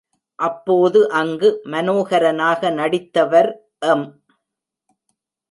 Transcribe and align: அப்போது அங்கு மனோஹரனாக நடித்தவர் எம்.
அப்போது 0.39 1.09
அங்கு 1.11 1.49
மனோஹரனாக 1.65 2.71
நடித்தவர் 2.71 3.51
எம். 3.85 4.07